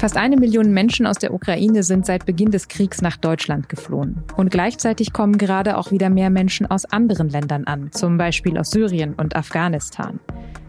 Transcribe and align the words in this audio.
Fast 0.00 0.16
eine 0.16 0.36
Million 0.36 0.72
Menschen 0.72 1.06
aus 1.06 1.18
der 1.18 1.34
Ukraine 1.34 1.82
sind 1.82 2.06
seit 2.06 2.24
Beginn 2.24 2.52
des 2.52 2.68
Kriegs 2.68 3.02
nach 3.02 3.16
Deutschland 3.16 3.68
geflohen. 3.68 4.22
Und 4.36 4.52
gleichzeitig 4.52 5.12
kommen 5.12 5.38
gerade 5.38 5.76
auch 5.76 5.90
wieder 5.90 6.08
mehr 6.08 6.30
Menschen 6.30 6.66
aus 6.66 6.84
anderen 6.84 7.28
Ländern 7.28 7.64
an, 7.64 7.90
zum 7.90 8.16
Beispiel 8.16 8.56
aus 8.58 8.70
Syrien 8.70 9.14
und 9.14 9.34
Afghanistan. 9.34 10.20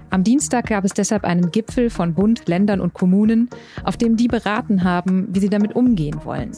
Am 0.09 0.23
Dienstag 0.23 0.65
gab 0.65 0.83
es 0.83 0.93
deshalb 0.93 1.25
einen 1.25 1.51
Gipfel 1.51 1.91
von 1.91 2.15
Bund, 2.15 2.47
Ländern 2.47 2.81
und 2.81 2.95
Kommunen, 2.95 3.49
auf 3.83 3.97
dem 3.97 4.17
die 4.17 4.27
beraten 4.27 4.83
haben, 4.83 5.27
wie 5.29 5.39
sie 5.39 5.49
damit 5.49 5.75
umgehen 5.75 6.21
wollen. 6.23 6.51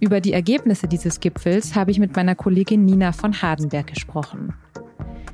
Über 0.00 0.20
die 0.20 0.32
Ergebnisse 0.32 0.88
dieses 0.88 1.20
Gipfels 1.20 1.76
habe 1.76 1.92
ich 1.92 2.00
mit 2.00 2.16
meiner 2.16 2.34
Kollegin 2.34 2.84
Nina 2.84 3.12
von 3.12 3.40
Hardenberg 3.40 3.86
gesprochen. 3.86 4.54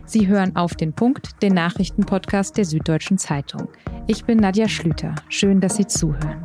Sie 0.04 0.26
hören 0.26 0.54
auf 0.54 0.74
den 0.74 0.92
Punkt, 0.92 1.42
den 1.42 1.54
Nachrichtenpodcast 1.54 2.58
der 2.58 2.66
Süddeutschen 2.66 3.16
Zeitung. 3.16 3.68
Ich 4.06 4.26
bin 4.26 4.36
Nadja 4.36 4.68
Schlüter. 4.68 5.14
Schön, 5.30 5.62
dass 5.62 5.76
Sie 5.76 5.86
zuhören. 5.86 6.44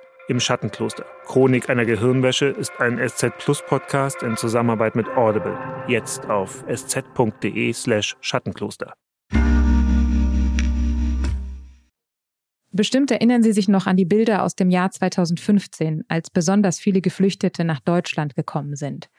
Im 0.31 0.39
Schattenkloster. 0.39 1.05
Chronik 1.25 1.69
einer 1.69 1.83
Gehirnwäsche 1.83 2.45
ist 2.45 2.71
ein 2.79 3.05
SZ 3.05 3.37
Plus 3.37 3.61
Podcast 3.67 4.23
in 4.23 4.37
Zusammenarbeit 4.37 4.95
mit 4.95 5.09
Audible. 5.09 5.57
Jetzt 5.89 6.29
auf 6.29 6.63
sz.de/slash 6.73 8.15
Schattenkloster. 8.21 8.93
Bestimmt 12.71 13.11
erinnern 13.11 13.43
Sie 13.43 13.51
sich 13.51 13.67
noch 13.67 13.87
an 13.87 13.97
die 13.97 14.05
Bilder 14.05 14.43
aus 14.43 14.55
dem 14.55 14.69
Jahr 14.69 14.89
2015, 14.89 16.05
als 16.07 16.29
besonders 16.29 16.79
viele 16.79 17.01
Geflüchtete 17.01 17.65
nach 17.65 17.81
Deutschland 17.81 18.33
gekommen 18.33 18.77
sind 18.77 19.09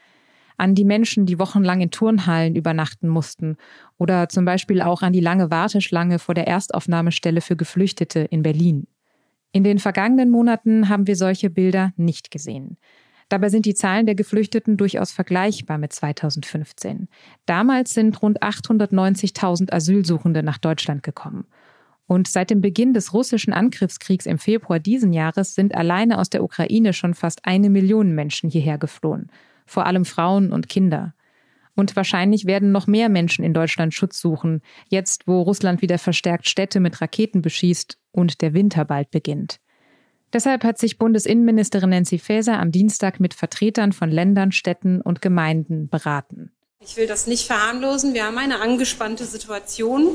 an 0.58 0.74
die 0.74 0.84
Menschen, 0.84 1.26
die 1.26 1.38
wochenlang 1.38 1.80
in 1.80 1.90
Turnhallen 1.90 2.54
übernachten 2.54 3.08
mussten 3.08 3.56
oder 3.98 4.28
zum 4.28 4.44
Beispiel 4.44 4.80
auch 4.80 5.02
an 5.02 5.12
die 5.12 5.20
lange 5.20 5.50
Warteschlange 5.50 6.18
vor 6.18 6.34
der 6.34 6.46
Erstaufnahmestelle 6.46 7.40
für 7.40 7.56
Geflüchtete 7.56 8.20
in 8.20 8.42
Berlin. 8.42 8.86
In 9.52 9.64
den 9.64 9.78
vergangenen 9.78 10.30
Monaten 10.30 10.88
haben 10.88 11.06
wir 11.06 11.16
solche 11.16 11.50
Bilder 11.50 11.92
nicht 11.96 12.30
gesehen. 12.30 12.78
Dabei 13.28 13.48
sind 13.48 13.64
die 13.64 13.74
Zahlen 13.74 14.06
der 14.06 14.14
Geflüchteten 14.14 14.76
durchaus 14.76 15.12
vergleichbar 15.12 15.78
mit 15.78 15.92
2015. 15.92 17.08
Damals 17.46 17.94
sind 17.94 18.20
rund 18.20 18.42
890.000 18.42 19.72
Asylsuchende 19.72 20.42
nach 20.42 20.58
Deutschland 20.58 21.02
gekommen. 21.02 21.46
Und 22.06 22.28
seit 22.28 22.50
dem 22.50 22.60
Beginn 22.60 22.92
des 22.92 23.14
russischen 23.14 23.52
Angriffskriegs 23.52 24.26
im 24.26 24.38
Februar 24.38 24.78
diesen 24.78 25.12
Jahres 25.12 25.54
sind 25.54 25.74
alleine 25.74 26.18
aus 26.18 26.28
der 26.28 26.42
Ukraine 26.42 26.92
schon 26.92 27.14
fast 27.14 27.46
eine 27.46 27.70
Million 27.70 28.14
Menschen 28.14 28.50
hierher 28.50 28.76
geflohen 28.76 29.30
vor 29.66 29.86
allem 29.86 30.04
Frauen 30.04 30.52
und 30.52 30.68
Kinder. 30.68 31.14
Und 31.74 31.96
wahrscheinlich 31.96 32.46
werden 32.46 32.70
noch 32.70 32.86
mehr 32.86 33.08
Menschen 33.08 33.44
in 33.44 33.54
Deutschland 33.54 33.94
Schutz 33.94 34.20
suchen, 34.20 34.60
jetzt 34.88 35.26
wo 35.26 35.40
Russland 35.40 35.80
wieder 35.80 35.98
verstärkt 35.98 36.46
Städte 36.48 36.80
mit 36.80 37.00
Raketen 37.00 37.40
beschießt 37.40 37.98
und 38.10 38.42
der 38.42 38.52
Winter 38.52 38.84
bald 38.84 39.10
beginnt. 39.10 39.58
Deshalb 40.32 40.64
hat 40.64 40.78
sich 40.78 40.98
Bundesinnenministerin 40.98 41.90
Nancy 41.90 42.18
Faeser 42.18 42.58
am 42.58 42.72
Dienstag 42.72 43.20
mit 43.20 43.34
Vertretern 43.34 43.92
von 43.92 44.10
Ländern, 44.10 44.52
Städten 44.52 45.00
und 45.00 45.20
Gemeinden 45.20 45.88
beraten. 45.88 46.52
Ich 46.84 46.96
will 46.96 47.06
das 47.06 47.26
nicht 47.26 47.46
verharmlosen. 47.46 48.12
Wir 48.12 48.24
haben 48.24 48.38
eine 48.38 48.60
angespannte 48.60 49.24
Situation. 49.24 50.08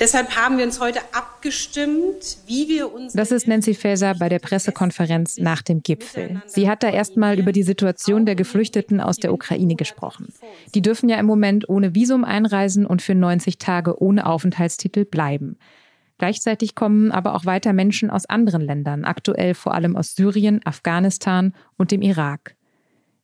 Deshalb 0.00 0.36
haben 0.36 0.56
wir 0.56 0.64
uns 0.64 0.80
heute 0.80 1.00
abgestimmt, 1.12 2.38
wie 2.46 2.68
wir 2.68 2.92
uns. 2.92 3.12
Das 3.12 3.30
ist 3.30 3.46
Nancy 3.46 3.74
Faeser 3.74 4.14
bei 4.14 4.28
der 4.28 4.38
Pressekonferenz 4.38 5.38
nach 5.38 5.60
dem 5.60 5.82
Gipfel. 5.82 6.42
Sie 6.46 6.68
hat 6.68 6.82
da 6.82 6.90
erstmal 6.90 7.38
über 7.38 7.52
die 7.52 7.62
Situation 7.62 8.24
der 8.24 8.36
Geflüchteten 8.36 9.00
aus 9.00 9.18
der 9.18 9.32
Ukraine 9.32 9.74
gesprochen. 9.74 10.32
Die 10.74 10.82
dürfen 10.82 11.08
ja 11.08 11.18
im 11.18 11.26
Moment 11.26 11.68
ohne 11.68 11.94
Visum 11.94 12.24
einreisen 12.24 12.86
und 12.86 13.02
für 13.02 13.14
90 13.14 13.58
Tage 13.58 14.00
ohne 14.00 14.26
Aufenthaltstitel 14.26 15.04
bleiben. 15.04 15.58
Gleichzeitig 16.18 16.74
kommen 16.74 17.12
aber 17.12 17.34
auch 17.34 17.44
weiter 17.44 17.72
Menschen 17.72 18.10
aus 18.10 18.26
anderen 18.26 18.62
Ländern, 18.62 19.04
aktuell 19.04 19.54
vor 19.54 19.74
allem 19.74 19.96
aus 19.96 20.16
Syrien, 20.16 20.60
Afghanistan 20.64 21.54
und 21.76 21.92
dem 21.92 22.02
Irak. 22.02 22.56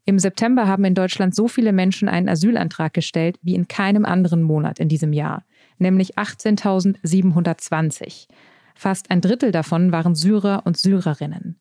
Im 0.07 0.19
September 0.19 0.69
haben 0.69 0.85
in 0.85 0.95
Deutschland 0.95 1.35
so 1.35 1.49
viele 1.49 1.73
Menschen 1.73 2.11
einen 2.11 2.29
Asylantrag 2.29 2.93
gestellt 2.93 3.39
wie 3.41 3.55
in 3.55 3.69
keinem 3.69 4.05
anderen 4.05 4.43
Monat 4.43 4.79
in 4.79 4.91
diesem 4.91 5.15
Jahr, 5.15 5.45
nämlich 5.79 6.19
18.720. 6.19 8.27
Fast 8.75 9.11
ein 9.11 9.23
Drittel 9.23 9.51
davon 9.51 9.93
waren 9.93 10.15
Syrer 10.15 10.61
und 10.67 10.77
Syrerinnen. 10.77 11.59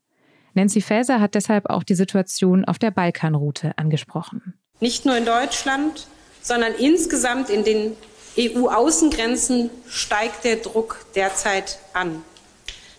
Nancy 0.56 0.82
Faeser 0.82 1.22
hat 1.22 1.36
deshalb 1.36 1.70
auch 1.70 1.84
die 1.84 1.96
Situation 1.96 2.66
auf 2.66 2.80
der 2.80 2.92
Balkanroute 2.92 3.78
angesprochen. 3.78 4.56
Nicht 4.82 5.06
nur 5.06 5.16
in 5.18 5.24
Deutschland, 5.26 6.08
sondern 6.42 6.74
insgesamt 6.78 7.50
in 7.50 7.64
den 7.64 7.94
EU-Außengrenzen 8.38 9.70
steigt 9.88 10.44
der 10.44 10.58
Druck 10.58 11.06
derzeit 11.16 11.80
an. 11.94 12.22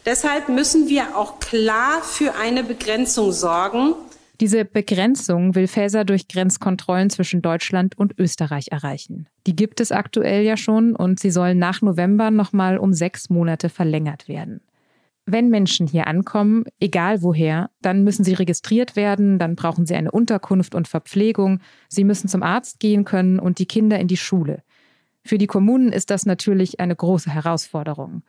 Deshalb 0.07 0.49
müssen 0.49 0.89
wir 0.89 1.17
auch 1.17 1.39
klar 1.39 2.01
für 2.03 2.35
eine 2.35 2.65
Begrenzung 2.65 3.31
sorgen 3.33 3.95
diese 4.45 4.67
Begrenzung 4.67 5.55
will 5.55 5.67
Faeser 5.67 6.05
durch 6.05 6.29
Grenzkontrollen 6.29 7.09
zwischen 7.09 7.41
Deutschland 7.41 7.97
und 7.97 8.19
Österreich 8.19 8.67
erreichen. 8.73 9.27
Die 9.47 9.57
gibt 9.57 9.81
es 9.81 9.91
aktuell 9.91 10.45
ja 10.45 10.59
schon 10.59 10.95
und 10.95 11.19
sie 11.19 11.31
sollen 11.31 11.59
nach 11.59 11.81
November 11.81 12.31
nochmal 12.31 12.77
um 12.77 12.93
sechs 12.93 13.31
Monate 13.31 13.71
verlängert 13.71 14.29
werden. 14.29 14.61
Wenn 15.25 15.49
Menschen 15.49 15.87
hier 15.87 16.07
ankommen, 16.09 16.65
egal 16.79 17.23
woher, 17.23 17.71
dann 17.81 18.05
müssen 18.05 18.23
sie 18.23 18.35
registriert 18.35 18.97
werden, 18.97 19.39
dann 19.39 19.57
brauchen 19.57 19.87
sie 19.87 19.95
eine 19.95 20.11
Unterkunft 20.11 20.75
und 20.75 20.89
Verpflegung, 20.89 21.61
sie 21.89 22.05
müssen 22.05 22.29
zum 22.29 22.43
Arzt 22.43 22.81
gehen 22.81 23.07
können 23.07 23.39
und 23.39 23.59
die 23.59 23.67
Kinder 23.67 23.99
in 23.99 24.09
die 24.09 24.19
Schule. 24.19 24.63
Für 25.25 25.39
die 25.39 25.47
Kommunen 25.47 25.91
ist 25.91 26.11
das 26.11 26.27
natürlich 26.27 26.81
eine 26.81 26.95
große 26.95 27.31
Herausforderung. 27.31 28.25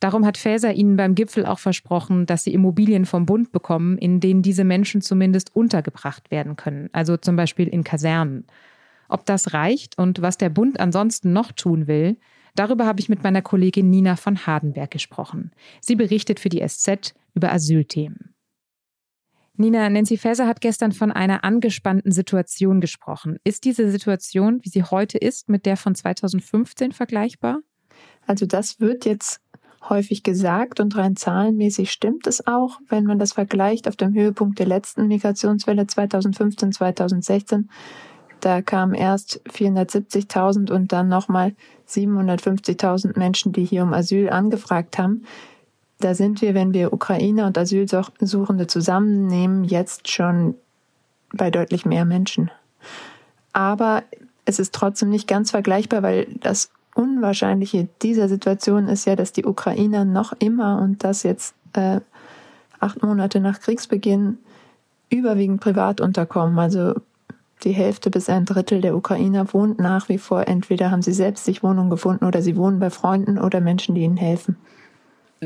Darum 0.00 0.24
hat 0.24 0.38
Faeser 0.38 0.72
ihnen 0.72 0.96
beim 0.96 1.14
Gipfel 1.14 1.44
auch 1.44 1.58
versprochen, 1.58 2.24
dass 2.26 2.44
sie 2.44 2.54
Immobilien 2.54 3.04
vom 3.04 3.26
Bund 3.26 3.50
bekommen, 3.50 3.98
in 3.98 4.20
denen 4.20 4.42
diese 4.42 4.64
Menschen 4.64 5.00
zumindest 5.00 5.54
untergebracht 5.56 6.30
werden 6.30 6.54
können, 6.54 6.88
also 6.92 7.16
zum 7.16 7.34
Beispiel 7.34 7.66
in 7.66 7.82
Kasernen. 7.82 8.46
Ob 9.08 9.26
das 9.26 9.54
reicht 9.54 9.98
und 9.98 10.22
was 10.22 10.38
der 10.38 10.50
Bund 10.50 10.78
ansonsten 10.78 11.32
noch 11.32 11.50
tun 11.50 11.88
will, 11.88 12.16
darüber 12.54 12.86
habe 12.86 13.00
ich 13.00 13.08
mit 13.08 13.24
meiner 13.24 13.42
Kollegin 13.42 13.90
Nina 13.90 14.16
von 14.16 14.46
Hardenberg 14.46 14.90
gesprochen. 14.90 15.50
Sie 15.80 15.96
berichtet 15.96 16.38
für 16.38 16.48
die 16.48 16.64
SZ 16.66 17.14
über 17.34 17.52
Asylthemen. 17.52 18.34
Nina, 19.60 19.90
Nancy 19.90 20.16
Faeser 20.16 20.46
hat 20.46 20.60
gestern 20.60 20.92
von 20.92 21.10
einer 21.10 21.42
angespannten 21.42 22.12
Situation 22.12 22.80
gesprochen. 22.80 23.38
Ist 23.42 23.64
diese 23.64 23.90
Situation, 23.90 24.60
wie 24.62 24.68
sie 24.68 24.84
heute 24.84 25.18
ist, 25.18 25.48
mit 25.48 25.66
der 25.66 25.76
von 25.76 25.96
2015 25.96 26.92
vergleichbar? 26.92 27.58
Also 28.24 28.46
das 28.46 28.78
wird 28.78 29.04
jetzt 29.04 29.40
häufig 29.88 30.22
gesagt 30.22 30.80
und 30.80 30.96
rein 30.96 31.16
zahlenmäßig 31.16 31.90
stimmt 31.90 32.26
es 32.26 32.46
auch, 32.46 32.80
wenn 32.88 33.04
man 33.04 33.18
das 33.18 33.32
vergleicht 33.32 33.88
auf 33.88 33.96
dem 33.96 34.14
Höhepunkt 34.14 34.58
der 34.58 34.66
letzten 34.66 35.06
Migrationswelle 35.08 35.86
2015, 35.86 36.72
2016. 36.72 37.70
Da 38.40 38.62
kamen 38.62 38.94
erst 38.94 39.40
470.000 39.50 40.70
und 40.70 40.92
dann 40.92 41.08
nochmal 41.08 41.54
750.000 41.88 43.18
Menschen, 43.18 43.52
die 43.52 43.64
hier 43.64 43.82
um 43.82 43.92
Asyl 43.92 44.30
angefragt 44.30 44.98
haben. 44.98 45.24
Da 46.00 46.14
sind 46.14 46.40
wir, 46.42 46.54
wenn 46.54 46.72
wir 46.72 46.92
Ukrainer 46.92 47.46
und 47.46 47.58
Asylsuchende 47.58 48.68
zusammennehmen, 48.68 49.64
jetzt 49.64 50.08
schon 50.10 50.54
bei 51.32 51.50
deutlich 51.50 51.84
mehr 51.84 52.04
Menschen. 52.04 52.50
Aber 53.52 54.04
es 54.44 54.60
ist 54.60 54.74
trotzdem 54.74 55.10
nicht 55.10 55.26
ganz 55.26 55.50
vergleichbar, 55.50 56.02
weil 56.02 56.26
das 56.40 56.70
Unwahrscheinliche 56.98 57.88
dieser 58.02 58.28
Situation 58.28 58.88
ist 58.88 59.04
ja, 59.04 59.14
dass 59.14 59.32
die 59.32 59.44
Ukrainer 59.44 60.04
noch 60.04 60.32
immer 60.40 60.82
und 60.82 61.04
das 61.04 61.22
jetzt 61.22 61.54
äh, 61.74 62.00
acht 62.80 63.04
Monate 63.04 63.38
nach 63.38 63.60
Kriegsbeginn 63.60 64.38
überwiegend 65.08 65.60
privat 65.60 66.00
unterkommen. 66.00 66.58
Also 66.58 66.94
die 67.62 67.70
Hälfte 67.70 68.10
bis 68.10 68.28
ein 68.28 68.46
Drittel 68.46 68.80
der 68.80 68.96
Ukrainer 68.96 69.52
wohnt 69.52 69.78
nach 69.78 70.08
wie 70.08 70.18
vor. 70.18 70.48
Entweder 70.48 70.90
haben 70.90 71.02
sie 71.02 71.12
selbst 71.12 71.44
sich 71.44 71.62
Wohnung 71.62 71.88
gefunden 71.88 72.24
oder 72.24 72.42
sie 72.42 72.56
wohnen 72.56 72.80
bei 72.80 72.90
Freunden 72.90 73.38
oder 73.38 73.60
Menschen, 73.60 73.94
die 73.94 74.02
ihnen 74.02 74.16
helfen. 74.16 74.56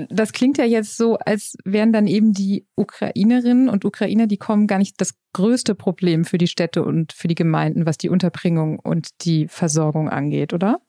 Das 0.09 0.33
klingt 0.33 0.57
ja 0.57 0.65
jetzt 0.65 0.97
so, 0.97 1.19
als 1.19 1.59
wären 1.67 1.93
dann 1.93 2.07
eben 2.07 2.33
die 2.33 2.65
Ukrainerinnen 2.77 3.69
und 3.69 3.85
Ukrainer, 3.85 4.27
die 4.27 4.39
kommen, 4.39 4.67
gar 4.67 4.79
nicht 4.79 4.99
das 5.03 5.13
größte 5.35 5.75
Problem 5.75 6.25
für 6.25 6.39
die 6.39 6.47
Städte 6.47 6.83
und 6.83 7.13
für 7.13 7.29
die 7.29 7.35
Gemeinden, 7.35 7.85
was 7.85 7.99
die 7.99 8.09
Unterbringung 8.09 8.79
und 8.79 9.11
die 9.27 9.49
Versorgung 9.49 10.09
angeht, 10.09 10.55
oder? 10.55 10.81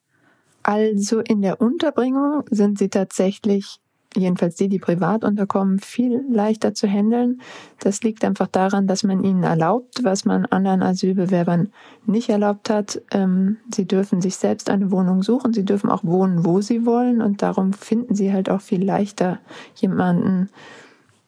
Also 0.64 1.20
in 1.20 1.42
der 1.42 1.62
Unterbringung 1.62 2.44
sind 2.50 2.80
sie 2.80 2.90
tatsächlich 2.90 3.80
jedenfalls 4.16 4.56
die, 4.56 4.70
die 4.70 4.80
privat 4.80 5.24
unterkommen, 5.24 5.80
viel 5.80 6.24
leichter 6.30 6.74
zu 6.74 6.88
handeln. 6.88 7.42
Das 7.80 8.04
liegt 8.04 8.24
einfach 8.24 8.48
daran, 8.48 8.88
dass 8.88 9.04
man 9.04 9.24
ihnen 9.24 9.44
erlaubt, 9.44 10.04
was 10.04 10.26
man 10.26 10.46
anderen 10.46 10.82
Asylbewerbern 10.82 11.72
nicht 12.06 12.30
erlaubt 12.30 12.70
hat. 12.70 13.02
Ähm, 13.12 13.58
sie 13.74 13.86
dürfen 13.86 14.22
sich 14.22 14.36
selbst 14.36 14.70
eine 14.70 14.92
Wohnung 14.92 15.24
suchen, 15.24 15.54
sie 15.54 15.66
dürfen 15.66 15.90
auch 15.90 16.04
wohnen, 16.04 16.46
wo 16.46 16.62
sie 16.62 16.86
wollen 16.86 17.22
und 17.22 17.42
darum 17.42 17.74
finden 17.74 18.16
sie 18.16 18.32
halt 18.32 18.50
auch 18.50 18.62
viel 18.62 18.84
leichter 18.84 19.40
jemanden, 19.76 20.50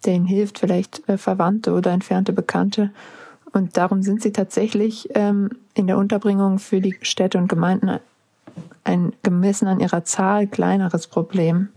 der 0.06 0.14
ihnen 0.14 0.26
hilft, 0.26 0.60
vielleicht 0.60 1.08
äh, 1.10 1.18
Verwandte 1.18 1.74
oder 1.74 1.92
entfernte 1.92 2.34
Bekannte. 2.34 2.92
Und 3.52 3.78
darum 3.78 4.02
sind 4.04 4.22
sie 4.22 4.32
tatsächlich 4.32 5.10
ähm, 5.16 5.50
in 5.74 5.88
der 5.88 5.98
Unterbringung 5.98 6.60
für 6.60 6.82
die 6.82 6.98
Städte 7.02 7.38
und 7.38 7.48
Gemeinden 7.48 8.00
ein 8.84 9.14
gemessen 9.24 9.68
an 9.68 9.80
ihrer 9.80 10.04
Zahl 10.04 10.48
kleineres 10.48 11.08
Problem. 11.08 11.70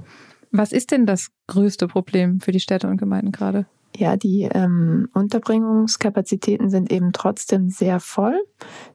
Was 0.50 0.72
ist 0.72 0.90
denn 0.92 1.06
das 1.06 1.30
größte 1.46 1.88
Problem 1.88 2.40
für 2.40 2.52
die 2.52 2.60
Städte 2.60 2.88
und 2.88 2.96
Gemeinden 2.96 3.32
gerade? 3.32 3.66
Ja, 3.96 4.16
die 4.16 4.42
ähm, 4.42 5.08
Unterbringungskapazitäten 5.12 6.70
sind 6.70 6.92
eben 6.92 7.12
trotzdem 7.12 7.68
sehr 7.68 8.00
voll. 8.00 8.38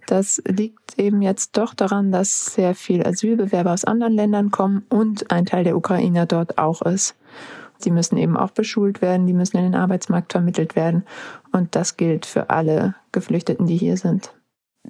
Das 0.08 0.42
liegt 0.48 0.98
eben 0.98 1.22
jetzt 1.22 1.58
doch 1.58 1.74
daran, 1.74 2.12
dass 2.12 2.46
sehr 2.54 2.74
viel 2.76 3.06
Asylbewerber 3.06 3.74
aus 3.74 3.86
anderen 3.86 4.14
Ländern 4.14 4.52
kommen 4.52 4.86
und 4.90 5.30
ein 5.32 5.46
Teil 5.46 5.64
der 5.64 5.76
Ukrainer 5.76 6.26
dort 6.26 6.58
auch 6.58 6.82
ist. 6.84 7.16
Die 7.84 7.92
müssen 7.92 8.18
eben 8.18 8.38
auch 8.38 8.52
beschult 8.52 9.02
werden, 9.02 9.28
die 9.28 9.34
müssen 9.34 9.58
in 9.58 9.64
den 9.64 9.76
Arbeitsmarkt 9.76 10.32
vermittelt 10.32 10.76
werden. 10.76 11.04
Und 11.52 11.76
das 11.76 11.98
gilt 11.98 12.26
für 12.26 12.50
alle 12.50 12.96
Geflüchteten, 13.12 13.66
die 13.66 13.78
hier 13.78 13.98
sind 13.98 14.32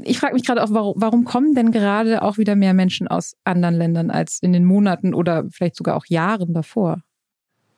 ich 0.01 0.19
frage 0.19 0.33
mich 0.33 0.45
gerade 0.45 0.63
auch, 0.63 0.71
warum, 0.71 0.93
warum 0.97 1.25
kommen 1.25 1.53
denn 1.53 1.71
gerade 1.71 2.21
auch 2.21 2.37
wieder 2.37 2.55
mehr 2.55 2.73
Menschen 2.73 3.07
aus 3.07 3.35
anderen 3.43 3.75
Ländern 3.75 4.09
als 4.09 4.39
in 4.41 4.53
den 4.53 4.65
Monaten 4.65 5.13
oder 5.13 5.45
vielleicht 5.51 5.75
sogar 5.75 5.95
auch 5.95 6.05
Jahren 6.07 6.53
davor? 6.53 7.01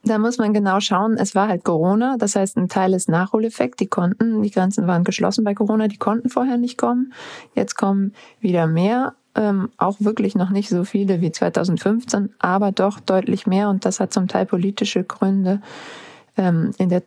Da 0.03 0.19
muss 0.19 0.37
man 0.37 0.53
genau 0.53 0.79
schauen. 0.79 1.17
Es 1.17 1.33
war 1.33 1.47
halt 1.47 1.63
Corona. 1.63 2.17
Das 2.17 2.35
heißt, 2.35 2.57
ein 2.57 2.69
Teil 2.69 2.93
ist 2.93 3.09
Nachholeffekt. 3.09 3.79
Die 3.79 3.87
konnten, 3.87 4.43
die 4.43 4.51
Grenzen 4.51 4.85
waren 4.85 5.03
geschlossen 5.03 5.43
bei 5.43 5.55
Corona. 5.55 5.87
Die 5.87 5.97
konnten 5.97 6.29
vorher 6.29 6.57
nicht 6.57 6.77
kommen. 6.77 7.11
Jetzt 7.55 7.75
kommen 7.75 8.13
wieder 8.39 8.67
mehr. 8.67 9.15
Ähm, 9.33 9.69
auch 9.77 9.95
wirklich 9.99 10.35
noch 10.35 10.51
nicht 10.51 10.69
so 10.69 10.83
viele 10.83 11.21
wie 11.21 11.31
2015, 11.31 12.29
aber 12.37 12.71
doch 12.71 12.99
deutlich 12.99 13.47
mehr. 13.47 13.69
Und 13.69 13.83
das 13.83 13.99
hat 13.99 14.13
zum 14.13 14.27
Teil 14.27 14.45
politische 14.45 15.03
Gründe. 15.03 15.59
Ähm, 16.37 16.71
in 16.77 16.89
der 16.89 17.01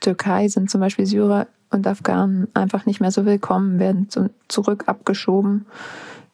Türkei 0.00 0.48
sind 0.48 0.70
zum 0.70 0.82
Beispiel 0.82 1.06
Syrer 1.06 1.46
und 1.74 1.86
Afghanen 1.86 2.48
einfach 2.54 2.86
nicht 2.86 3.00
mehr 3.00 3.10
so 3.10 3.26
willkommen, 3.26 3.78
werden 3.78 4.08
zurück 4.48 4.84
abgeschoben. 4.86 5.66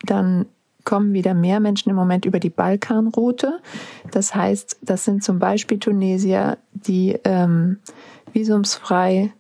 Dann 0.05 0.47
kommen 0.85 1.13
wieder 1.13 1.35
mehr 1.35 1.61
Menschen 1.61 1.91
im 1.91 1.97
Moment 1.97 2.25
über 2.25 2.39
die 2.39 2.51
Balkanroute. 2.51 3.61
Das 4.11 4.35
heißt, 4.35 4.79
das 4.83 5.05
sind 5.05 5.23
zum 5.23 5.39
Beispiel 5.39 5.79
Tunesier, 5.79 6.59
die 6.73 7.19
ähm, 7.25 7.79
visumsfrei 8.33 9.33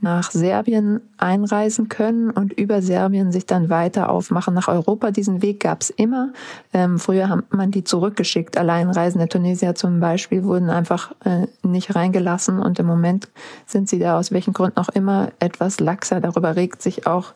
nach 0.00 0.30
Serbien 0.30 1.00
einreisen 1.16 1.88
können 1.88 2.30
und 2.30 2.52
über 2.52 2.82
Serbien 2.82 3.32
sich 3.32 3.46
dann 3.46 3.68
weiter 3.68 4.10
aufmachen 4.10 4.54
nach 4.54 4.68
Europa. 4.68 5.10
Diesen 5.10 5.42
Weg 5.42 5.60
gab 5.60 5.82
es 5.82 5.90
immer. 5.90 6.32
Ähm, 6.72 6.98
früher 6.98 7.28
hat 7.28 7.52
man 7.52 7.72
die 7.72 7.82
zurückgeschickt. 7.82 8.56
Alleinreisende 8.56 9.28
Tunesier 9.28 9.74
zum 9.74 9.98
Beispiel 9.98 10.44
wurden 10.44 10.70
einfach 10.70 11.12
äh, 11.24 11.46
nicht 11.62 11.96
reingelassen 11.96 12.60
und 12.60 12.78
im 12.78 12.86
Moment 12.86 13.28
sind 13.66 13.88
sie 13.88 13.98
da 13.98 14.18
aus 14.18 14.30
welchen 14.30 14.52
Gründen 14.52 14.78
auch 14.78 14.88
immer 14.88 15.30
etwas 15.40 15.80
laxer. 15.80 16.20
Darüber 16.20 16.54
regt 16.54 16.80
sich 16.80 17.06
auch 17.06 17.32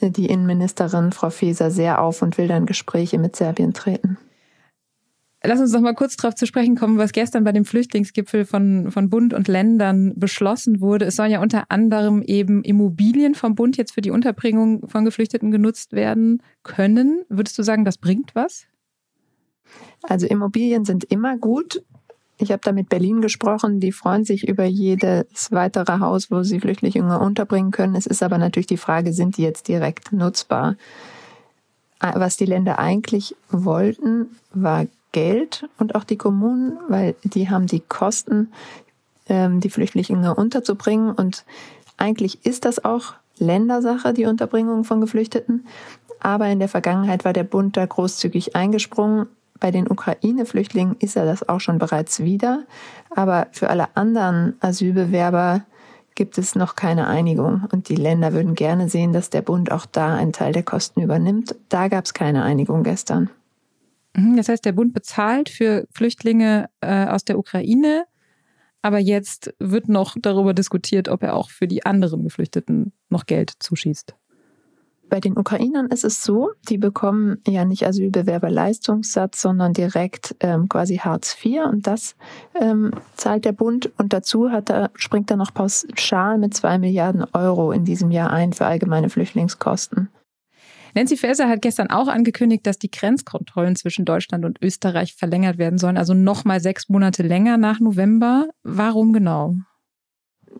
äh, 0.00 0.10
die 0.10 0.26
Innenministerin 0.26 1.12
Frau 1.12 1.28
Faeser 1.28 1.70
sehr 1.70 2.00
auf 2.00 2.22
und 2.22 2.38
will 2.38 2.48
dann 2.48 2.64
Gespräche 2.64 3.18
mit 3.18 3.36
Serbien 3.36 3.74
treten. 3.74 4.16
Lass 5.44 5.58
uns 5.58 5.72
noch 5.72 5.80
mal 5.80 5.94
kurz 5.94 6.16
darauf 6.16 6.36
zu 6.36 6.46
sprechen 6.46 6.76
kommen, 6.76 6.98
was 6.98 7.10
gestern 7.10 7.42
bei 7.42 7.50
dem 7.50 7.64
Flüchtlingsgipfel 7.64 8.44
von, 8.44 8.92
von 8.92 9.10
Bund 9.10 9.34
und 9.34 9.48
Ländern 9.48 10.12
beschlossen 10.14 10.80
wurde. 10.80 11.06
Es 11.06 11.16
sollen 11.16 11.32
ja 11.32 11.40
unter 11.40 11.64
anderem 11.68 12.22
eben 12.22 12.62
Immobilien 12.62 13.34
vom 13.34 13.56
Bund 13.56 13.76
jetzt 13.76 13.92
für 13.92 14.02
die 14.02 14.12
Unterbringung 14.12 14.88
von 14.88 15.04
Geflüchteten 15.04 15.50
genutzt 15.50 15.92
werden 15.92 16.42
können. 16.62 17.24
Würdest 17.28 17.58
du 17.58 17.64
sagen, 17.64 17.84
das 17.84 17.98
bringt 17.98 18.34
was? 18.34 18.66
Also 20.02 20.28
Immobilien 20.28 20.84
sind 20.84 21.04
immer 21.04 21.36
gut. 21.36 21.82
Ich 22.38 22.52
habe 22.52 22.60
da 22.62 22.70
mit 22.70 22.88
Berlin 22.88 23.20
gesprochen. 23.20 23.80
Die 23.80 23.92
freuen 23.92 24.24
sich 24.24 24.46
über 24.46 24.64
jedes 24.64 25.50
weitere 25.50 25.98
Haus, 25.98 26.30
wo 26.30 26.44
sie 26.44 26.60
Flüchtlinge 26.60 27.18
unterbringen 27.18 27.72
können. 27.72 27.96
Es 27.96 28.06
ist 28.06 28.22
aber 28.22 28.38
natürlich 28.38 28.66
die 28.68 28.76
Frage, 28.76 29.12
sind 29.12 29.36
die 29.36 29.42
jetzt 29.42 29.66
direkt 29.66 30.12
nutzbar? 30.12 30.76
Was 32.00 32.36
die 32.36 32.46
Länder 32.46 32.78
eigentlich 32.78 33.36
wollten, 33.50 34.26
war 34.52 34.86
Geld 35.12 35.68
und 35.78 35.94
auch 35.94 36.04
die 36.04 36.16
Kommunen, 36.16 36.78
weil 36.88 37.14
die 37.22 37.50
haben 37.50 37.66
die 37.66 37.80
Kosten, 37.80 38.52
ähm, 39.28 39.60
die 39.60 39.70
Flüchtlinge 39.70 40.34
unterzubringen. 40.34 41.12
Und 41.12 41.44
eigentlich 41.96 42.44
ist 42.44 42.64
das 42.64 42.84
auch 42.84 43.14
Ländersache, 43.38 44.12
die 44.12 44.26
Unterbringung 44.26 44.84
von 44.84 45.00
Geflüchteten. 45.00 45.66
Aber 46.20 46.48
in 46.48 46.58
der 46.58 46.68
Vergangenheit 46.68 47.24
war 47.24 47.32
der 47.32 47.44
Bund 47.44 47.76
da 47.76 47.84
großzügig 47.84 48.56
eingesprungen. 48.56 49.26
Bei 49.60 49.70
den 49.70 49.88
Ukraine-Flüchtlingen 49.88 50.96
ist 50.98 51.16
er 51.16 51.24
das 51.24 51.48
auch 51.48 51.60
schon 51.60 51.78
bereits 51.78 52.20
wieder. 52.20 52.64
Aber 53.10 53.48
für 53.52 53.70
alle 53.70 53.96
anderen 53.96 54.54
Asylbewerber 54.60 55.62
gibt 56.14 56.38
es 56.38 56.54
noch 56.54 56.76
keine 56.76 57.06
Einigung. 57.06 57.68
Und 57.72 57.88
die 57.88 57.96
Länder 57.96 58.32
würden 58.32 58.54
gerne 58.54 58.88
sehen, 58.88 59.12
dass 59.12 59.30
der 59.30 59.42
Bund 59.42 59.72
auch 59.72 59.86
da 59.86 60.14
einen 60.14 60.32
Teil 60.32 60.52
der 60.52 60.62
Kosten 60.62 61.00
übernimmt. 61.00 61.54
Da 61.68 61.88
gab 61.88 62.04
es 62.04 62.14
keine 62.14 62.42
Einigung 62.42 62.82
gestern. 62.82 63.30
Mhm, 64.14 64.36
das 64.36 64.48
heißt, 64.48 64.64
der 64.64 64.72
Bund 64.72 64.92
bezahlt 64.92 65.48
für 65.48 65.86
Flüchtlinge 65.90 66.68
äh, 66.80 67.06
aus 67.06 67.24
der 67.24 67.38
Ukraine, 67.38 68.04
aber 68.82 68.98
jetzt 68.98 69.54
wird 69.58 69.88
noch 69.88 70.16
darüber 70.20 70.54
diskutiert, 70.54 71.08
ob 71.08 71.22
er 71.22 71.34
auch 71.34 71.50
für 71.50 71.68
die 71.68 71.86
anderen 71.86 72.24
Geflüchteten 72.24 72.92
noch 73.08 73.26
Geld 73.26 73.52
zuschießt. 73.60 74.14
Bei 75.08 75.20
den 75.20 75.36
Ukrainern 75.36 75.88
ist 75.88 76.04
es 76.04 76.24
so, 76.24 76.52
die 76.70 76.78
bekommen 76.78 77.36
ja 77.46 77.66
nicht 77.66 77.86
Asylbewerberleistungssatz, 77.86 79.42
sondern 79.42 79.74
direkt 79.74 80.34
ähm, 80.40 80.70
quasi 80.70 80.96
Hartz 80.96 81.36
IV 81.44 81.66
und 81.70 81.86
das 81.86 82.16
ähm, 82.58 82.92
zahlt 83.14 83.44
der 83.44 83.52
Bund 83.52 83.92
und 83.98 84.14
dazu 84.14 84.50
hat 84.50 84.70
er, 84.70 84.90
springt 84.94 85.30
er 85.30 85.36
noch 85.36 85.52
pauschal 85.52 86.38
mit 86.38 86.54
zwei 86.54 86.78
Milliarden 86.78 87.26
Euro 87.34 87.72
in 87.72 87.84
diesem 87.84 88.10
Jahr 88.10 88.30
ein 88.30 88.54
für 88.54 88.64
allgemeine 88.64 89.10
Flüchtlingskosten. 89.10 90.08
Nancy 90.94 91.16
Faeser 91.16 91.48
hat 91.48 91.62
gestern 91.62 91.90
auch 91.90 92.08
angekündigt, 92.08 92.66
dass 92.66 92.78
die 92.78 92.90
Grenzkontrollen 92.90 93.76
zwischen 93.76 94.04
Deutschland 94.04 94.44
und 94.44 94.60
Österreich 94.62 95.14
verlängert 95.14 95.58
werden 95.58 95.78
sollen, 95.78 95.96
also 95.96 96.14
nochmal 96.14 96.60
sechs 96.60 96.88
Monate 96.88 97.22
länger 97.22 97.56
nach 97.56 97.80
November. 97.80 98.48
Warum 98.62 99.12
genau? 99.12 99.56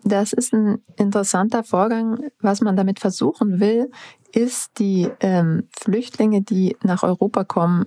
Das 0.04 0.32
ist 0.32 0.52
ein 0.52 0.78
interessanter 0.96 1.64
Vorgang. 1.64 2.30
Was 2.40 2.60
man 2.60 2.76
damit 2.76 2.98
versuchen 2.98 3.60
will, 3.60 3.90
ist 4.32 4.78
die 4.78 5.08
ähm, 5.20 5.68
Flüchtlinge, 5.78 6.42
die 6.42 6.76
nach 6.82 7.02
Europa 7.02 7.44
kommen, 7.44 7.86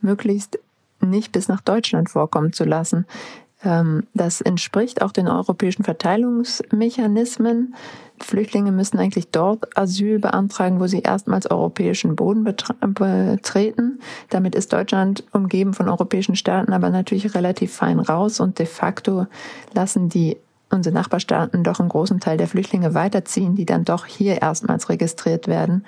möglichst 0.00 0.58
nicht 1.00 1.32
bis 1.32 1.48
nach 1.48 1.60
Deutschland 1.60 2.10
vorkommen 2.10 2.52
zu 2.52 2.64
lassen. 2.64 3.06
Ähm, 3.64 4.06
das 4.14 4.40
entspricht 4.40 5.02
auch 5.02 5.12
den 5.12 5.28
europäischen 5.28 5.84
Verteilungsmechanismen. 5.84 7.74
Flüchtlinge 8.20 8.72
müssen 8.72 8.98
eigentlich 8.98 9.30
dort 9.30 9.76
Asyl 9.76 10.18
beantragen, 10.18 10.80
wo 10.80 10.86
sie 10.86 11.00
erstmals 11.00 11.50
europäischen 11.50 12.14
Boden 12.14 12.44
betreten. 12.44 13.98
Damit 14.30 14.54
ist 14.54 14.72
Deutschland 14.72 15.24
umgeben 15.32 15.74
von 15.74 15.88
europäischen 15.88 16.36
Staaten, 16.36 16.72
aber 16.72 16.90
natürlich 16.90 17.34
relativ 17.34 17.74
fein 17.74 17.98
raus 17.98 18.40
und 18.40 18.58
de 18.58 18.66
facto 18.66 19.26
lassen 19.74 20.08
die 20.08 20.36
unsere 20.70 20.94
Nachbarstaaten 20.94 21.64
doch 21.64 21.80
einen 21.80 21.90
großen 21.90 22.20
Teil 22.20 22.38
der 22.38 22.48
Flüchtlinge 22.48 22.94
weiterziehen, 22.94 23.54
die 23.54 23.66
dann 23.66 23.84
doch 23.84 24.06
hier 24.06 24.40
erstmals 24.40 24.88
registriert 24.88 25.46
werden. 25.46 25.84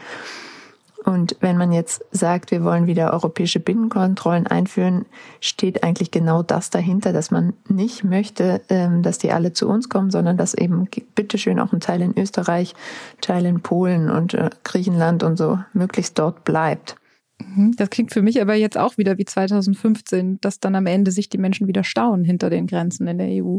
Und 1.05 1.37
wenn 1.41 1.59
man 1.59 1.71
jetzt 1.71 2.03
sagt, 2.13 2.51
wir 2.51 2.65
wollen 2.65 2.87
wieder 2.87 3.13
europäische 3.13 3.61
Binnenkontrollen 3.61 4.47
einführen, 4.47 5.05
steht 5.39 5.85
eigentlich 5.85 6.11
genau 6.11 6.43
das 6.43 6.71
dahinter, 6.71 7.13
dass 7.13 7.31
man 7.31 7.53
nicht 7.69 8.05
möchte, 8.05 8.63
ähm, 8.71 9.03
dass 9.03 9.19
die 9.19 9.31
alle 9.31 9.53
zu 9.53 9.69
uns 9.69 9.91
kommen, 9.91 10.11
sondern 10.11 10.39
dass 10.39 10.55
eben 10.55 10.89
bitteschön 11.15 11.61
auch 11.61 11.73
ein 11.73 11.81
Teil 11.81 12.01
in 12.01 12.17
Österreich, 12.19 12.75
Teil 13.21 13.45
in 13.45 13.61
Polen 13.61 14.11
und 14.11 14.33
äh, 14.33 14.49
Griechenland 14.65 15.23
und 15.23 15.37
so 15.37 15.59
möglichst 15.75 16.19
dort 16.19 16.45
bleibt. 16.45 16.97
Mhm. 17.39 17.73
Das 17.77 17.91
klingt 17.91 18.13
für 18.13 18.23
mich 18.23 18.41
aber 18.41 18.55
jetzt 18.55 18.79
auch 18.79 18.97
wieder 18.97 19.19
wie 19.19 19.27
2015, 19.27 20.41
dass 20.41 20.59
dann 20.59 20.75
am 20.75 20.87
Ende 20.87 21.11
sich 21.11 21.29
die 21.29 21.39
Menschen 21.39 21.67
wieder 21.67 21.85
stauen 21.85 22.25
hinter 22.25 22.49
den 22.49 22.67
Grenzen 22.67 23.07
in 23.09 23.19
der 23.19 23.45
EU. 23.45 23.59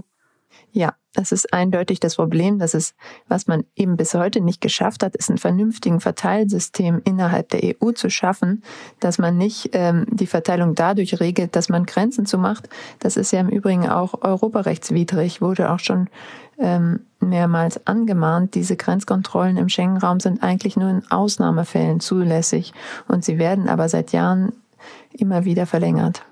Ja, 0.71 0.95
das 1.15 1.31
ist 1.31 1.53
eindeutig 1.53 1.99
das 1.99 2.15
Problem. 2.15 2.59
Das 2.59 2.73
ist, 2.73 2.95
was 3.27 3.47
man 3.47 3.63
eben 3.75 3.97
bis 3.97 4.13
heute 4.13 4.41
nicht 4.41 4.61
geschafft 4.61 5.03
hat, 5.03 5.15
ist 5.15 5.29
ein 5.29 5.37
vernünftigen 5.37 5.99
Verteilsystem 5.99 7.01
innerhalb 7.05 7.49
der 7.49 7.75
EU 7.81 7.91
zu 7.91 8.09
schaffen, 8.09 8.63
dass 8.99 9.17
man 9.17 9.37
nicht 9.37 9.69
ähm, 9.73 10.05
die 10.11 10.27
Verteilung 10.27 10.75
dadurch 10.75 11.19
regelt, 11.19 11.55
dass 11.55 11.69
man 11.69 11.85
Grenzen 11.85 12.25
zumacht. 12.25 12.69
Das 12.99 13.17
ist 13.17 13.31
ja 13.31 13.39
im 13.39 13.49
Übrigen 13.49 13.89
auch 13.89 14.21
europarechtswidrig, 14.21 15.41
wurde 15.41 15.71
auch 15.71 15.79
schon 15.79 16.09
ähm, 16.57 17.01
mehrmals 17.19 17.85
angemahnt. 17.87 18.55
Diese 18.55 18.75
Grenzkontrollen 18.75 19.57
im 19.57 19.69
Schengen-Raum 19.69 20.19
sind 20.19 20.43
eigentlich 20.43 20.75
nur 20.75 20.89
in 20.89 21.09
Ausnahmefällen 21.09 21.99
zulässig 21.99 22.73
und 23.07 23.23
sie 23.23 23.37
werden 23.37 23.69
aber 23.69 23.89
seit 23.89 24.11
Jahren 24.11 24.51
immer 25.11 25.45
wieder 25.45 25.65
verlängert. 25.65 26.23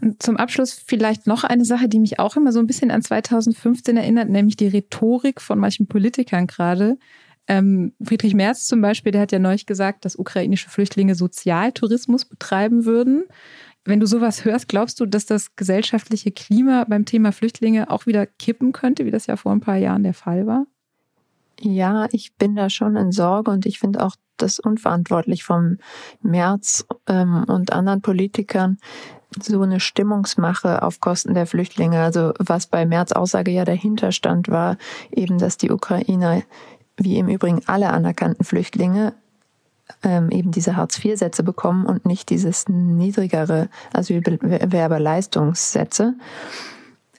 Und 0.00 0.22
zum 0.22 0.36
Abschluss 0.36 0.72
vielleicht 0.72 1.26
noch 1.26 1.44
eine 1.44 1.64
Sache, 1.64 1.88
die 1.88 2.00
mich 2.00 2.18
auch 2.18 2.36
immer 2.36 2.52
so 2.52 2.58
ein 2.58 2.66
bisschen 2.66 2.90
an 2.90 3.02
2015 3.02 3.96
erinnert, 3.96 4.28
nämlich 4.28 4.56
die 4.56 4.68
Rhetorik 4.68 5.40
von 5.40 5.58
manchen 5.58 5.86
Politikern 5.86 6.46
gerade. 6.46 6.98
Ähm, 7.46 7.94
Friedrich 8.02 8.34
Merz 8.34 8.66
zum 8.66 8.80
Beispiel, 8.80 9.12
der 9.12 9.22
hat 9.22 9.32
ja 9.32 9.38
neulich 9.38 9.66
gesagt, 9.66 10.04
dass 10.04 10.18
ukrainische 10.18 10.68
Flüchtlinge 10.68 11.14
Sozialtourismus 11.14 12.26
betreiben 12.26 12.84
würden. 12.84 13.24
Wenn 13.84 14.00
du 14.00 14.06
sowas 14.06 14.44
hörst, 14.44 14.68
glaubst 14.68 15.00
du, 15.00 15.06
dass 15.06 15.24
das 15.24 15.56
gesellschaftliche 15.56 16.30
Klima 16.30 16.84
beim 16.86 17.06
Thema 17.06 17.32
Flüchtlinge 17.32 17.90
auch 17.90 18.04
wieder 18.04 18.26
kippen 18.26 18.72
könnte, 18.72 19.06
wie 19.06 19.10
das 19.10 19.26
ja 19.26 19.36
vor 19.36 19.52
ein 19.52 19.60
paar 19.60 19.76
Jahren 19.76 20.02
der 20.02 20.12
Fall 20.12 20.46
war? 20.46 20.66
Ja, 21.60 22.06
ich 22.12 22.34
bin 22.36 22.54
da 22.54 22.68
schon 22.68 22.96
in 22.96 23.12
Sorge 23.12 23.50
und 23.50 23.64
ich 23.64 23.78
finde 23.78 24.04
auch 24.04 24.14
das 24.38 24.58
unverantwortlich 24.58 25.44
vom 25.44 25.78
März 26.22 26.86
ähm, 27.06 27.44
und 27.48 27.72
anderen 27.72 28.00
Politikern, 28.00 28.78
so 29.40 29.62
eine 29.62 29.80
Stimmungsmache 29.80 30.82
auf 30.82 31.00
Kosten 31.00 31.34
der 31.34 31.46
Flüchtlinge. 31.46 32.00
Also 32.00 32.32
was 32.38 32.66
bei 32.66 32.86
März 32.86 33.12
Aussage 33.12 33.50
ja 33.50 33.64
dahinter 33.64 34.12
stand, 34.12 34.48
war 34.48 34.76
eben, 35.10 35.38
dass 35.38 35.58
die 35.58 35.70
Ukrainer, 35.70 36.42
wie 36.96 37.18
im 37.18 37.28
Übrigen 37.28 37.62
alle 37.66 37.90
anerkannten 37.90 38.44
Flüchtlinge, 38.44 39.14
ähm, 40.02 40.30
eben 40.30 40.50
diese 40.50 40.76
Hartz-IV-Sätze 40.76 41.42
bekommen 41.42 41.86
und 41.86 42.04
nicht 42.06 42.30
dieses 42.30 42.68
niedrigere 42.68 43.68
Asylbewerberleistungssätze. 43.92 46.14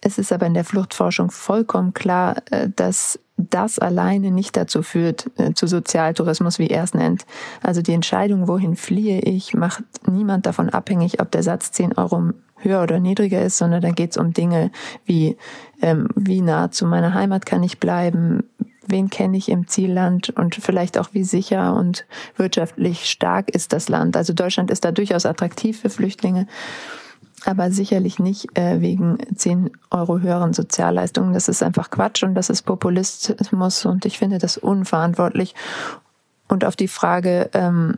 Es 0.01 0.17
ist 0.17 0.31
aber 0.31 0.45
in 0.45 0.53
der 0.53 0.63
Fluchtforschung 0.63 1.29
vollkommen 1.31 1.93
klar, 1.93 2.38
äh, 2.51 2.69
dass 2.69 3.19
das 3.39 3.79
alleine 3.79 4.31
nicht 4.31 4.58
dazu 4.58 4.84
führt, 4.84 5.29
äh, 5.38 5.53
zu 5.53 5.67
Sozialtourismus, 5.67 6.60
wie 6.60 6.67
er 6.67 6.84
es 6.84 6.93
nennt. 6.93 7.25
Also 7.63 7.81
die 7.81 7.93
Entscheidung, 7.93 8.48
wohin 8.48 8.75
fliehe 8.75 9.19
ich, 9.22 9.53
macht 9.53 9.84
niemand 10.08 10.46
davon 10.46 10.69
abhängig, 10.69 11.22
ob 11.22 11.31
der 11.31 11.43
Satz 11.43 11.72
10 11.72 11.93
Euro 11.98 12.31
höher 12.58 12.84
oder 12.84 13.00
niedriger 13.00 13.41
ist, 13.41 13.58
sondern 13.58 13.81
da 13.81 13.91
geht 13.91 14.12
es 14.12 14.17
um 14.17 14.34
Dinge 14.34 14.72
wie, 15.05 15.38
ähm, 15.81 16.10
wie 16.15 16.41
nah 16.41 16.72
zu 16.72 16.86
meiner 16.86 17.13
Heimat 17.13 17.46
kann 17.46 17.63
ich 17.63 17.79
bleiben, 17.79 18.43
wen 18.86 19.10
kenne 19.10 19.38
ich 19.38 19.50
im 19.50 19.67
Zielland 19.67 20.31
und 20.31 20.55
vielleicht 20.55 20.98
auch 20.98 21.10
wie 21.13 21.24
sicher 21.24 21.75
und 21.75 22.05
wirtschaftlich 22.36 23.10
stark 23.10 23.50
ist 23.50 23.72
das 23.72 23.88
Land. 23.88 24.17
Also 24.17 24.34
Deutschland 24.34 24.72
ist 24.72 24.84
da 24.84 24.91
durchaus 24.91 25.25
attraktiv 25.25 25.79
für 25.79 25.89
Flüchtlinge 25.89 26.48
aber 27.48 27.72
sicherlich 27.72 28.19
nicht 28.19 28.58
äh, 28.58 28.81
wegen 28.81 29.17
10 29.36 29.72
Euro 29.91 30.19
höheren 30.19 30.53
Sozialleistungen. 30.53 31.34
Das 31.34 31.48
ist 31.48 31.63
einfach 31.63 31.89
Quatsch 31.89 32.24
und 32.24 32.36
das 32.36 32.50
ist 32.50 32.63
Populismus 32.63 33.86
und 33.86 34.05
ich 34.05 34.17
finde 34.17 34.38
das 34.38 34.58
unverantwortlich. 34.58 35.55
Und 36.48 36.65
auf 36.65 36.75
die 36.75 36.88
Frage, 36.88 37.50
ähm, 37.53 37.98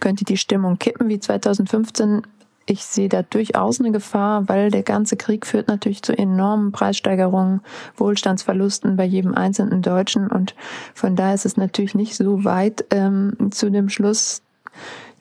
könnte 0.00 0.24
die 0.24 0.36
Stimmung 0.36 0.78
kippen 0.78 1.08
wie 1.08 1.20
2015? 1.20 2.22
Ich 2.66 2.84
sehe 2.84 3.08
da 3.08 3.22
durchaus 3.22 3.80
eine 3.80 3.92
Gefahr, 3.92 4.46
weil 4.48 4.70
der 4.70 4.82
ganze 4.82 5.16
Krieg 5.16 5.46
führt 5.46 5.68
natürlich 5.68 6.02
zu 6.02 6.16
enormen 6.16 6.70
Preissteigerungen, 6.70 7.62
Wohlstandsverlusten 7.96 8.96
bei 8.96 9.04
jedem 9.04 9.34
einzelnen 9.34 9.80
Deutschen 9.80 10.30
und 10.30 10.54
von 10.94 11.16
daher 11.16 11.34
ist 11.34 11.46
es 11.46 11.56
natürlich 11.56 11.94
nicht 11.94 12.14
so 12.14 12.44
weit 12.44 12.84
ähm, 12.90 13.34
zu 13.50 13.70
dem 13.70 13.88
Schluss, 13.88 14.42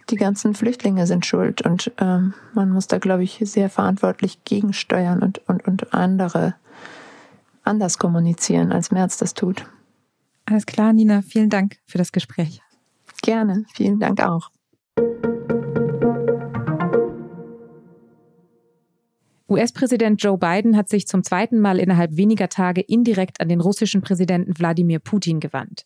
die 0.10 0.16
ganzen 0.16 0.54
Flüchtlinge 0.54 1.06
sind 1.06 1.26
schuld 1.26 1.62
und 1.62 1.92
ähm, 2.00 2.34
man 2.54 2.70
muss 2.70 2.88
da, 2.88 2.98
glaube 2.98 3.24
ich, 3.24 3.40
sehr 3.44 3.70
verantwortlich 3.70 4.44
gegensteuern 4.46 5.22
und, 5.22 5.42
und, 5.48 5.68
und 5.68 5.94
andere 5.94 6.56
anders 7.64 7.98
kommunizieren, 7.98 8.72
als 8.72 8.92
Merz 8.92 9.18
das 9.18 9.34
tut. 9.34 9.66
Alles 10.46 10.66
klar, 10.66 10.94
Nina, 10.94 11.22
vielen 11.22 11.50
Dank 11.50 11.78
für 11.86 11.98
das 11.98 12.14
Gespräch. 12.14 12.62
Gerne, 13.22 13.66
vielen 13.74 14.00
Dank 14.00 14.22
auch. 14.22 14.50
US-Präsident 19.50 20.22
Joe 20.22 20.38
Biden 20.38 20.76
hat 20.76 20.90
sich 20.90 21.08
zum 21.08 21.24
zweiten 21.24 21.60
Mal 21.60 21.80
innerhalb 21.80 22.16
weniger 22.16 22.50
Tage 22.50 22.82
indirekt 22.82 23.40
an 23.42 23.50
den 23.50 23.62
russischen 23.62 24.02
Präsidenten 24.02 24.58
Wladimir 24.58 25.00
Putin 25.00 25.40
gewandt. 25.40 25.86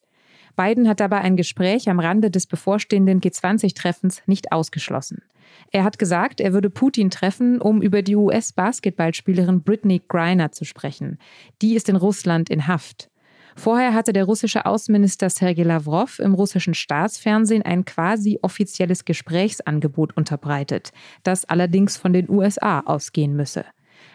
Biden 0.55 0.87
hat 0.87 0.99
dabei 0.99 1.21
ein 1.21 1.35
Gespräch 1.35 1.89
am 1.89 1.99
Rande 1.99 2.31
des 2.31 2.47
bevorstehenden 2.47 3.21
G20-Treffens 3.21 4.23
nicht 4.25 4.51
ausgeschlossen. 4.51 5.23
Er 5.71 5.83
hat 5.83 5.99
gesagt, 5.99 6.39
er 6.39 6.53
würde 6.53 6.69
Putin 6.69 7.09
treffen, 7.09 7.61
um 7.61 7.81
über 7.81 8.01
die 8.01 8.15
US-Basketballspielerin 8.15 9.63
Britney 9.63 10.01
Griner 10.07 10.51
zu 10.51 10.65
sprechen. 10.65 11.17
Die 11.61 11.75
ist 11.75 11.89
in 11.89 11.95
Russland 11.95 12.49
in 12.49 12.67
Haft. 12.67 13.09
Vorher 13.55 13.93
hatte 13.93 14.13
der 14.13 14.25
russische 14.25 14.65
Außenminister 14.65 15.29
Sergei 15.29 15.63
Lavrov 15.63 16.19
im 16.19 16.33
russischen 16.33 16.73
Staatsfernsehen 16.73 17.63
ein 17.63 17.83
quasi 17.85 18.39
offizielles 18.41 19.03
Gesprächsangebot 19.05 20.15
unterbreitet, 20.15 20.91
das 21.23 21.45
allerdings 21.45 21.97
von 21.97 22.13
den 22.13 22.29
USA 22.29 22.79
ausgehen 22.81 23.35
müsse. 23.35 23.65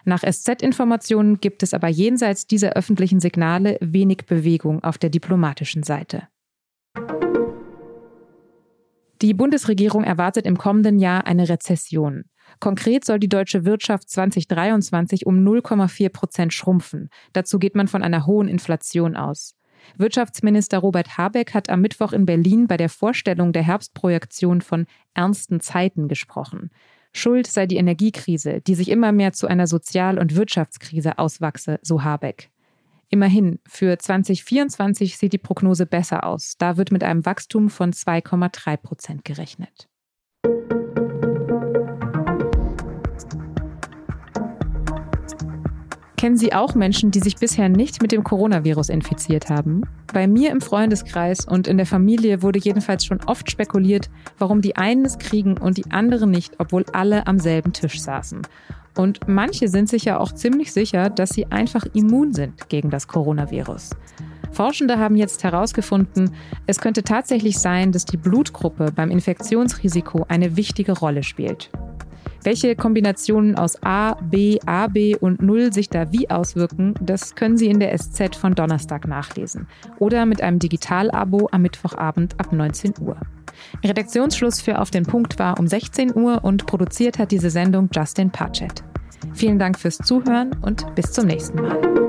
Nach 0.08 0.22
SZ-Informationen 0.22 1.40
gibt 1.40 1.64
es 1.64 1.74
aber 1.74 1.88
jenseits 1.88 2.46
dieser 2.46 2.74
öffentlichen 2.74 3.18
Signale 3.18 3.76
wenig 3.80 4.18
Bewegung 4.26 4.84
auf 4.84 4.98
der 4.98 5.10
diplomatischen 5.10 5.82
Seite. 5.82 6.28
Die 9.20 9.34
Bundesregierung 9.34 10.04
erwartet 10.04 10.46
im 10.46 10.58
kommenden 10.58 11.00
Jahr 11.00 11.26
eine 11.26 11.48
Rezession. 11.48 12.26
Konkret 12.60 13.04
soll 13.04 13.18
die 13.18 13.28
deutsche 13.28 13.64
Wirtschaft 13.64 14.08
2023 14.08 15.26
um 15.26 15.44
0,4 15.44 16.10
Prozent 16.10 16.52
schrumpfen. 16.52 17.08
Dazu 17.32 17.58
geht 17.58 17.74
man 17.74 17.88
von 17.88 18.04
einer 18.04 18.26
hohen 18.26 18.46
Inflation 18.46 19.16
aus. 19.16 19.56
Wirtschaftsminister 19.96 20.78
Robert 20.78 21.18
Habeck 21.18 21.52
hat 21.52 21.68
am 21.68 21.80
Mittwoch 21.80 22.12
in 22.12 22.26
Berlin 22.26 22.68
bei 22.68 22.76
der 22.76 22.90
Vorstellung 22.90 23.52
der 23.52 23.64
Herbstprojektion 23.64 24.60
von 24.60 24.86
ernsten 25.14 25.58
Zeiten 25.58 26.06
gesprochen. 26.06 26.70
Schuld 27.16 27.46
sei 27.46 27.66
die 27.66 27.76
Energiekrise, 27.76 28.60
die 28.60 28.74
sich 28.74 28.90
immer 28.90 29.10
mehr 29.10 29.32
zu 29.32 29.46
einer 29.46 29.66
Sozial- 29.66 30.18
und 30.18 30.36
Wirtschaftskrise 30.36 31.18
auswachse, 31.18 31.80
so 31.82 32.04
Habeck. 32.04 32.50
Immerhin, 33.08 33.58
für 33.66 33.98
2024 33.98 35.16
sieht 35.16 35.32
die 35.32 35.38
Prognose 35.38 35.86
besser 35.86 36.24
aus. 36.24 36.56
Da 36.58 36.76
wird 36.76 36.92
mit 36.92 37.04
einem 37.04 37.24
Wachstum 37.24 37.70
von 37.70 37.92
2,3 37.92 38.76
Prozent 38.76 39.24
gerechnet. 39.24 39.88
Kennen 46.26 46.36
Sie 46.36 46.52
auch 46.52 46.74
Menschen, 46.74 47.12
die 47.12 47.20
sich 47.20 47.36
bisher 47.36 47.68
nicht 47.68 48.02
mit 48.02 48.10
dem 48.10 48.24
Coronavirus 48.24 48.88
infiziert 48.88 49.48
haben? 49.48 49.82
Bei 50.12 50.26
mir 50.26 50.50
im 50.50 50.60
Freundeskreis 50.60 51.44
und 51.46 51.68
in 51.68 51.76
der 51.76 51.86
Familie 51.86 52.42
wurde 52.42 52.58
jedenfalls 52.58 53.04
schon 53.04 53.20
oft 53.26 53.48
spekuliert, 53.48 54.10
warum 54.36 54.60
die 54.60 54.74
einen 54.74 55.04
es 55.04 55.18
kriegen 55.18 55.56
und 55.56 55.76
die 55.76 55.88
anderen 55.92 56.32
nicht, 56.32 56.54
obwohl 56.58 56.84
alle 56.92 57.28
am 57.28 57.38
selben 57.38 57.72
Tisch 57.72 58.00
saßen. 58.00 58.42
Und 58.96 59.28
manche 59.28 59.68
sind 59.68 59.88
sich 59.88 60.04
ja 60.04 60.18
auch 60.18 60.32
ziemlich 60.32 60.72
sicher, 60.72 61.10
dass 61.10 61.30
sie 61.30 61.46
einfach 61.52 61.84
immun 61.94 62.32
sind 62.32 62.68
gegen 62.68 62.90
das 62.90 63.06
Coronavirus. 63.06 63.90
Forschende 64.50 64.98
haben 64.98 65.14
jetzt 65.14 65.44
herausgefunden, 65.44 66.34
es 66.66 66.80
könnte 66.80 67.04
tatsächlich 67.04 67.56
sein, 67.60 67.92
dass 67.92 68.04
die 68.04 68.16
Blutgruppe 68.16 68.90
beim 68.90 69.12
Infektionsrisiko 69.12 70.26
eine 70.28 70.56
wichtige 70.56 70.98
Rolle 70.98 71.22
spielt. 71.22 71.70
Welche 72.46 72.76
Kombinationen 72.76 73.56
aus 73.56 73.82
A, 73.82 74.14
B, 74.22 74.60
AB 74.66 75.16
und 75.18 75.42
0 75.42 75.72
sich 75.72 75.88
da 75.88 76.12
wie 76.12 76.30
auswirken, 76.30 76.94
das 77.00 77.34
können 77.34 77.56
Sie 77.56 77.66
in 77.66 77.80
der 77.80 77.92
SZ 77.98 78.36
von 78.36 78.54
Donnerstag 78.54 79.08
nachlesen 79.08 79.66
oder 79.98 80.26
mit 80.26 80.40
einem 80.40 80.60
Digitalabo 80.60 81.48
am 81.50 81.62
Mittwochabend 81.62 82.38
ab 82.38 82.52
19 82.52 82.94
Uhr. 83.00 83.16
Redaktionsschluss 83.84 84.60
für 84.60 84.78
Auf 84.78 84.92
den 84.92 85.02
Punkt 85.02 85.40
war 85.40 85.58
um 85.58 85.66
16 85.66 86.14
Uhr 86.14 86.44
und 86.44 86.66
produziert 86.66 87.18
hat 87.18 87.32
diese 87.32 87.50
Sendung 87.50 87.88
Justin 87.92 88.30
Patchett. 88.30 88.84
Vielen 89.34 89.58
Dank 89.58 89.76
fürs 89.76 89.98
Zuhören 89.98 90.52
und 90.62 90.94
bis 90.94 91.10
zum 91.10 91.26
nächsten 91.26 91.60
Mal. 91.60 92.05